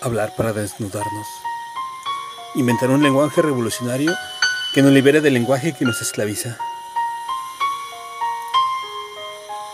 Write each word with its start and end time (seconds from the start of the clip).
hablar 0.00 0.34
para 0.36 0.52
desnudarnos. 0.52 1.26
Inventar 2.54 2.90
un 2.90 3.02
lenguaje 3.02 3.42
revolucionario 3.42 4.14
que 4.74 4.82
nos 4.82 4.92
libere 4.92 5.20
del 5.20 5.34
lenguaje 5.34 5.72
que 5.72 5.84
nos 5.84 6.00
esclaviza. 6.00 6.56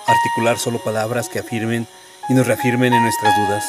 Articular 0.06 0.58
solo 0.58 0.82
palabras 0.82 1.28
que 1.28 1.38
afirmen 1.38 1.86
y 2.28 2.34
nos 2.34 2.46
reafirmen 2.46 2.92
en 2.92 3.02
nuestras 3.02 3.36
dudas. 3.36 3.64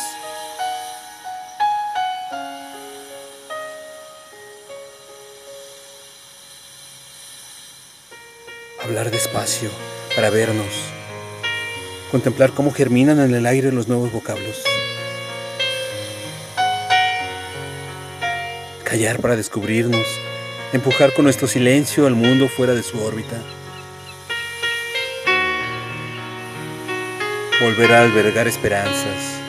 Hablar 8.83 9.11
despacio 9.11 9.69
para 10.15 10.29
vernos. 10.29 10.73
Contemplar 12.11 12.51
cómo 12.51 12.71
germinan 12.71 13.19
en 13.19 13.33
el 13.33 13.45
aire 13.45 13.71
los 13.71 13.87
nuevos 13.87 14.11
vocablos. 14.11 14.63
Callar 18.85 19.19
para 19.19 19.35
descubrirnos, 19.35 20.07
empujar 20.71 21.11
con 21.11 21.25
nuestro 21.25 21.47
silencio 21.47 22.05
al 22.05 22.13
mundo 22.13 22.47
fuera 22.47 22.73
de 22.73 22.83
su 22.83 23.01
órbita. 23.01 23.41
Volver 27.59 27.91
a 27.91 28.03
albergar 28.03 28.47
esperanzas. 28.47 29.41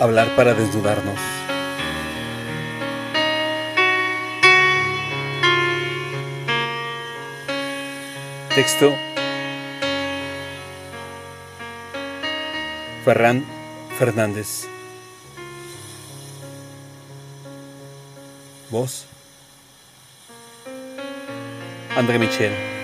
Hablar 0.00 0.34
para 0.34 0.54
desnudarnos. 0.54 1.43
Texto 8.54 8.94
Ferran 13.04 13.44
Fernández. 13.98 14.68
Voz 18.70 19.06
André 21.96 22.20
Michel. 22.20 22.83